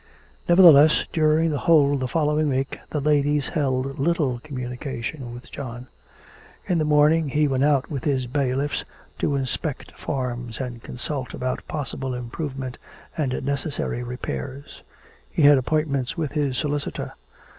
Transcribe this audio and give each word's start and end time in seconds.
Nevertheless, 0.49 1.05
during 1.13 1.51
the 1.51 1.59
whole 1.59 1.93
of 1.93 1.99
the 1.99 2.07
following 2.07 2.49
week 2.49 2.79
the 2.89 2.99
ladies 2.99 3.49
held 3.49 3.99
little 3.99 4.39
communication 4.39 5.31
with 5.31 5.51
John. 5.51 5.85
In 6.65 6.79
the 6.79 6.85
morning 6.85 7.29
he 7.29 7.47
went 7.47 7.63
out 7.63 7.91
with 7.91 8.03
his 8.03 8.25
bailiffs 8.25 8.83
to 9.19 9.35
inspect 9.35 9.91
farms 9.91 10.59
and 10.59 10.81
consult 10.81 11.35
about 11.35 11.67
possible 11.67 12.15
improvement 12.15 12.79
and 13.15 13.45
necessary 13.45 14.01
repairs. 14.01 14.81
He 15.29 15.43
had 15.43 15.59
appointments 15.59 16.17
with 16.17 16.31
his 16.31 16.57
solicitor. 16.57 17.13